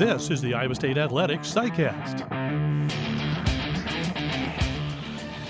[0.00, 2.26] This is the Iowa State Athletics CyCast.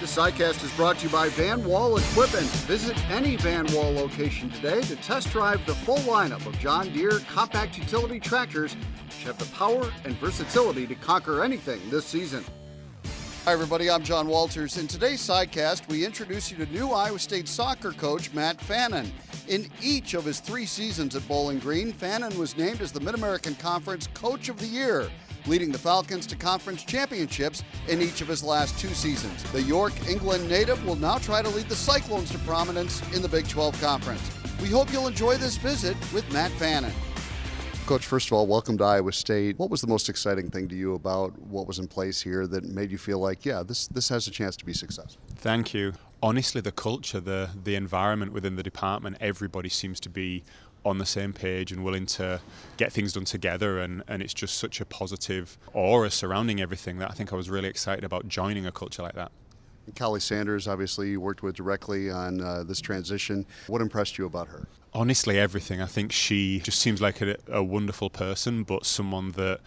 [0.00, 2.46] The CyCast is brought to you by Van Wall Equipment.
[2.66, 7.20] Visit any Van Wall location today to test drive the full lineup of John Deere
[7.32, 12.44] compact utility tractors which have the power and versatility to conquer anything this season.
[13.46, 13.88] Hi, everybody.
[13.88, 14.76] I'm John Walters.
[14.76, 19.10] In today's CyCast, we introduce you to new Iowa State soccer coach Matt Fannin.
[19.48, 23.14] In each of his three seasons at Bowling Green, Fannin was named as the Mid
[23.14, 25.08] American Conference Coach of the Year,
[25.46, 29.42] leading the Falcons to conference championships in each of his last two seasons.
[29.52, 33.28] The York, England native will now try to lead the Cyclones to prominence in the
[33.28, 34.30] Big 12 Conference.
[34.60, 36.92] We hope you'll enjoy this visit with Matt Fannin.
[37.90, 39.58] Coach, first of all, welcome to Iowa State.
[39.58, 42.62] What was the most exciting thing to you about what was in place here that
[42.62, 45.20] made you feel like, yeah, this this has a chance to be successful?
[45.34, 45.94] Thank you.
[46.22, 50.44] Honestly, the culture, the the environment within the department, everybody seems to be
[50.84, 52.40] on the same page and willing to
[52.76, 57.10] get things done together and, and it's just such a positive aura surrounding everything that
[57.10, 59.32] I think I was really excited about joining a culture like that.
[59.94, 63.46] Calli Sanders, obviously, you worked with directly on uh, this transition.
[63.66, 64.66] What impressed you about her?
[64.92, 65.80] Honestly, everything.
[65.80, 69.60] I think she just seems like a, a wonderful person, but someone that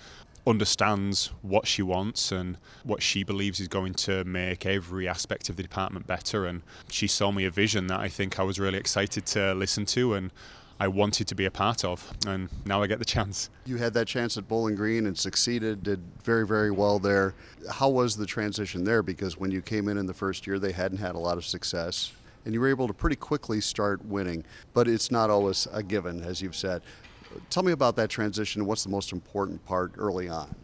[0.46, 5.56] understands what she wants and what she believes is going to make every aspect of
[5.56, 6.46] the department better.
[6.46, 9.86] And she saw me a vision that I think I was really excited to listen
[9.88, 10.32] to and
[10.80, 13.50] I wanted to be a part of, and now I get the chance.
[13.66, 17.36] You had that chance at Bowling Green and succeeded, did very, very well there.
[17.72, 19.02] How was the transition there?
[19.04, 21.46] Because when you came in in the first year, they hadn't had a lot of
[21.46, 22.12] success
[22.46, 24.44] and you were able to pretty quickly start winning.
[24.74, 26.82] But it's not always a given, as you've said.
[27.50, 28.62] Tell me about that transition.
[28.62, 30.56] and What's the most important part early on?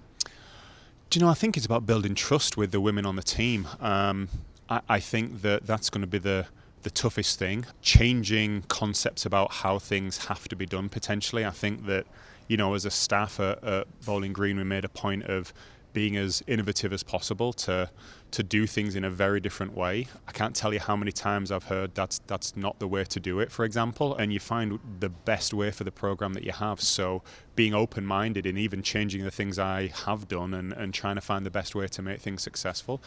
[1.09, 1.31] Do you know?
[1.31, 3.67] I think it's about building trust with the women on the team.
[3.79, 4.29] Um,
[4.69, 6.45] I, I think that that's going to be the
[6.83, 7.65] the toughest thing.
[7.81, 11.45] Changing concepts about how things have to be done potentially.
[11.45, 12.05] I think that,
[12.47, 15.53] you know, as a staff at, at Bowling Green, we made a point of
[15.93, 17.89] being as innovative as possible to
[18.31, 20.05] to do things in a very different way.
[20.27, 23.19] I can't tell you how many times I've heard that's that's not the way to
[23.19, 26.51] do it, for example, and you find the best way for the program that you
[26.51, 26.79] have.
[26.79, 27.23] So
[27.55, 31.21] being open minded and even changing the things I have done and, and trying to
[31.21, 33.01] find the best way to make things successful.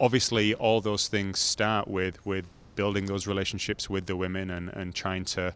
[0.00, 4.94] Obviously all those things start with with building those relationships with the women and, and
[4.94, 5.54] trying to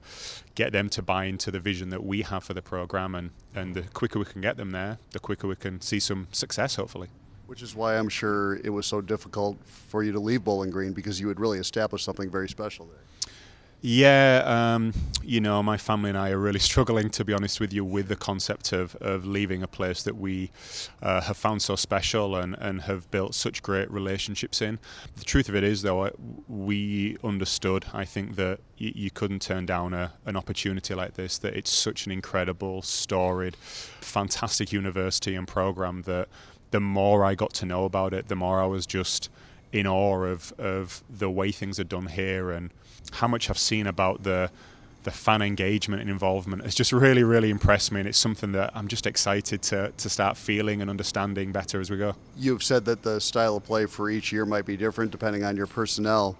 [0.54, 3.14] get them to buy into the vision that we have for the program.
[3.14, 6.28] And, and the quicker we can get them there, the quicker we can see some
[6.32, 7.08] success, hopefully.
[7.46, 10.92] Which is why I'm sure it was so difficult for you to leave Bowling Green
[10.92, 13.32] because you had really established something very special there.
[13.82, 14.42] Yeah,
[14.74, 17.84] um, you know, my family and I are really struggling, to be honest with you,
[17.84, 20.50] with the concept of, of leaving a place that we
[21.02, 24.78] uh, have found so special and, and have built such great relationships in.
[25.16, 26.10] The truth of it is, though,
[26.48, 31.38] we understood, I think, that you, you couldn't turn down a, an opportunity like this,
[31.38, 36.28] that it's such an incredible, storied, fantastic university and program that
[36.70, 39.30] the more I got to know about it, the more I was just
[39.76, 42.70] in awe of, of the way things are done here and
[43.12, 44.50] how much I've seen about the
[45.04, 48.72] the fan engagement and involvement has just really, really impressed me, and it's something that
[48.74, 52.16] I'm just excited to, to start feeling and understanding better as we go.
[52.36, 55.56] You've said that the style of play for each year might be different depending on
[55.56, 56.36] your personnel,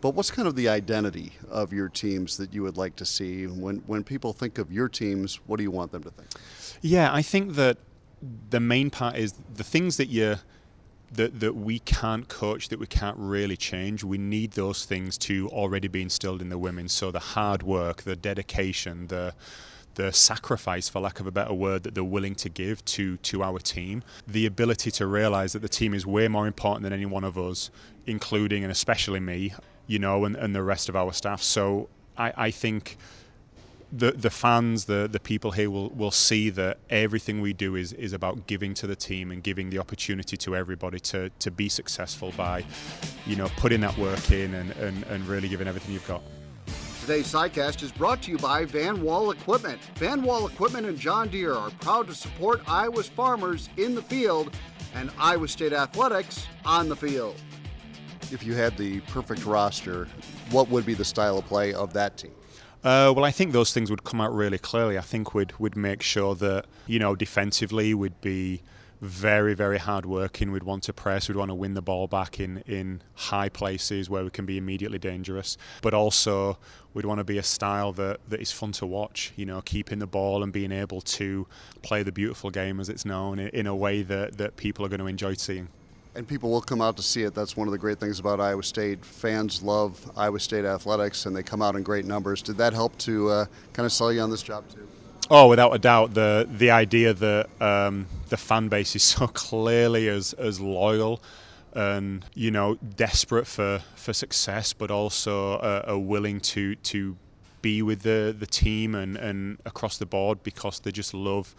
[0.00, 3.48] but what's kind of the identity of your teams that you would like to see?
[3.48, 6.28] When, when people think of your teams, what do you want them to think?
[6.82, 7.78] Yeah, I think that
[8.50, 10.36] the main part is the things that you
[11.12, 14.04] that, that we can't coach, that we can't really change.
[14.04, 16.88] We need those things to already be instilled in the women.
[16.88, 19.34] So the hard work, the dedication, the
[19.96, 23.42] the sacrifice, for lack of a better word, that they're willing to give to to
[23.42, 27.06] our team, the ability to realize that the team is way more important than any
[27.06, 27.70] one of us,
[28.06, 29.52] including and especially me,
[29.88, 31.42] you know, and, and the rest of our staff.
[31.42, 32.96] So I, I think
[33.92, 37.92] the the fans, the the people here will will see that everything we do is
[37.92, 41.68] is about giving to the team and giving the opportunity to everybody to to be
[41.68, 42.64] successful by,
[43.26, 46.22] you know, putting that work in and and, and really giving everything you've got.
[47.00, 49.80] Today's CyCast is brought to you by Van Wall Equipment.
[49.96, 54.54] Van Wall Equipment and John Deere are proud to support Iowa's farmers in the field
[54.94, 57.36] and Iowa State athletics on the field.
[58.30, 60.06] If you had the perfect roster,
[60.50, 62.32] what would be the style of play of that team?
[62.82, 64.96] Uh, well, I think those things would come out really clearly.
[64.96, 68.62] I think we'd would make sure that you know defensively we'd be
[69.02, 70.50] very very hard working.
[70.50, 71.28] We'd want to press.
[71.28, 74.56] We'd want to win the ball back in in high places where we can be
[74.56, 75.58] immediately dangerous.
[75.82, 76.58] But also
[76.94, 79.32] we'd want to be a style that that is fun to watch.
[79.36, 81.46] You know, keeping the ball and being able to
[81.82, 84.88] play the beautiful game as it's known in, in a way that that people are
[84.88, 85.68] going to enjoy seeing
[86.14, 87.34] and people will come out to see it.
[87.34, 89.04] That's one of the great things about Iowa State.
[89.04, 92.42] Fans love Iowa State athletics, and they come out in great numbers.
[92.42, 94.86] Did that help to uh, kind of sell you on this job too?
[95.30, 100.08] Oh, without a doubt, the the idea that um, the fan base is so clearly
[100.08, 101.22] as as loyal
[101.72, 107.16] and you know desperate for for success, but also uh, are willing to to
[107.62, 111.54] be with the the team and and across the board because they just love.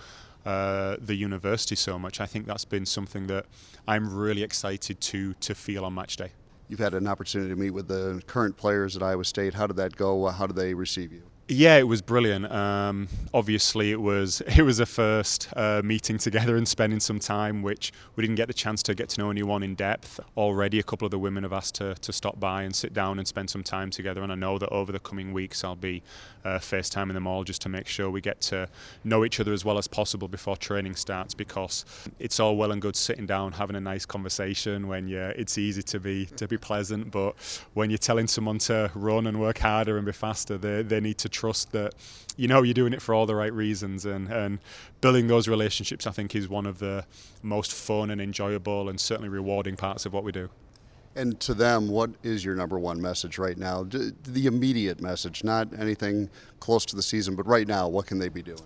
[0.46, 2.20] Uh, the university so much.
[2.20, 3.46] I think that's been something that
[3.88, 6.32] I'm really excited to to feel on match day.
[6.68, 9.54] You've had an opportunity to meet with the current players at Iowa State.
[9.54, 10.26] How did that go?
[10.28, 11.24] How did they receive you?
[11.48, 12.50] Yeah, it was brilliant.
[12.50, 17.62] Um, obviously, it was it was a first uh, meeting together and spending some time,
[17.62, 20.20] which we didn't get the chance to get to know anyone in depth.
[20.38, 23.20] Already, a couple of the women have asked to, to stop by and sit down
[23.20, 24.24] and spend some time together.
[24.24, 26.04] And I know that over the coming weeks, I'll be
[26.46, 28.70] uh, FaceTiming them all just to make sure we get to
[29.04, 31.34] know each other as well as possible before training starts.
[31.34, 31.84] Because
[32.18, 35.84] it's all well and good sitting down having a nice conversation when you it's easy
[35.84, 37.36] to be to be pleasant, but
[37.74, 41.18] when you're telling someone to run and work harder and be faster, they they need
[41.18, 41.94] to trust that
[42.38, 44.60] you know you're doing it for all the right reasons and, and
[45.02, 47.06] building those relationships I think is one of the
[47.42, 50.50] most fun and enjoyable and certainly rewarding parts of what we do.
[51.14, 53.84] And to them, what is your number one message right now?
[53.84, 56.30] The immediate message, not anything
[56.62, 58.62] close to the season, but right now, what can they be doing?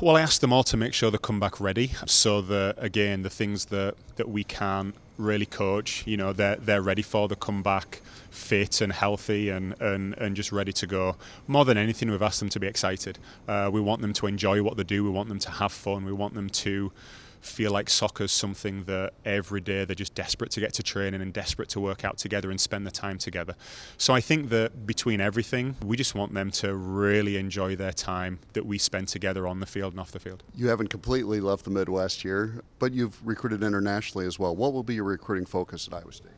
[0.00, 3.22] Well, I asked them all to make sure they come back ready, so that again,
[3.22, 7.26] the things that, that we can really coach, you know, they're they're ready for.
[7.26, 8.00] the come back
[8.30, 11.16] fit and healthy and, and, and just ready to go.
[11.48, 13.18] More than anything, we've asked them to be excited.
[13.48, 15.02] Uh, we want them to enjoy what they do.
[15.02, 16.04] We want them to have fun.
[16.04, 16.92] We want them to
[17.40, 21.32] feel like soccer's something that every day they're just desperate to get to training and
[21.32, 23.54] desperate to work out together and spend the time together.
[23.96, 28.40] So I think that between everything, we just want them to really enjoy their time
[28.52, 30.42] that we spend together on the field and off the field.
[30.54, 34.54] You haven't completely left the Midwest here, but you've recruited internationally as well.
[34.54, 36.32] What will be your recruiting focus at Iowa State?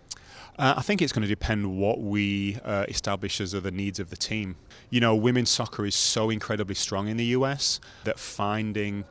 [0.59, 3.99] Uh, I think it's going to depend what we uh, establish as are the needs
[3.99, 4.57] of the team.
[4.91, 9.05] You know, women's soccer is so incredibly strong in the US that finding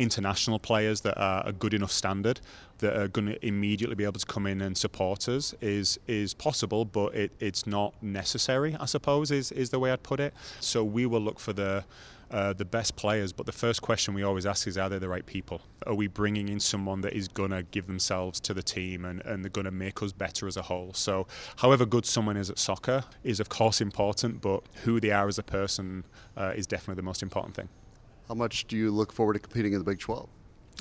[0.00, 2.40] international players that are a good enough standard
[2.78, 6.32] that are going to immediately be able to come in and support us is is
[6.34, 8.76] possible, but it, it's not necessary.
[8.80, 10.32] I suppose is is the way I'd put it.
[10.60, 11.84] So we will look for the
[12.30, 15.08] uh, the best players, but the first question we always ask is are they the
[15.08, 15.62] right people?
[15.86, 19.20] Are we bringing in someone that is going to give themselves to the team and,
[19.22, 20.92] and they're going to make us better as a whole?
[20.94, 21.26] So,
[21.56, 25.38] however good someone is at soccer is, of course, important, but who they are as
[25.38, 26.04] a person
[26.36, 27.68] uh, is definitely the most important thing.
[28.30, 30.28] How much do you look forward to competing in the Big 12?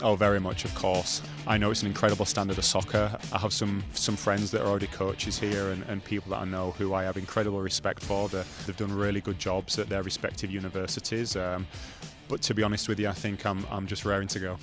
[0.03, 1.23] Oh, very much, of course.
[1.47, 3.17] I know it's an incredible standard of soccer.
[3.33, 6.45] I have some some friends that are already coaches here and, and people that I
[6.45, 8.29] know who I have incredible respect for.
[8.29, 11.35] They're, they've done really good jobs at their respective universities.
[11.35, 11.65] Um,
[12.27, 14.57] but to be honest with you, I think I'm, I'm just raring to go.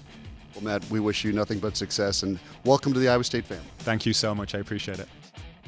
[0.54, 3.66] Well, Matt, we wish you nothing but success and welcome to the Iowa State family.
[3.78, 4.54] Thank you so much.
[4.54, 5.08] I appreciate it.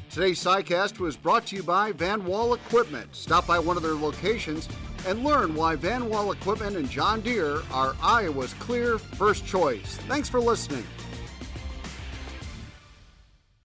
[0.09, 3.13] Today's CyCast was brought to you by Van Wall Equipment.
[3.13, 4.69] Stop by one of their locations
[5.07, 9.97] and learn why Van Wall Equipment and John Deere are Iowa's clear first choice.
[10.07, 10.85] Thanks for listening.